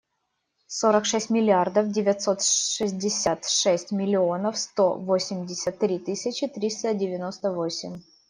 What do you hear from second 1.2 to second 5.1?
миллиардов девятьсот шестьдесят шесть миллионов сто